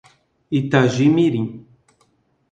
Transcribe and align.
Itagimirim 0.59 1.41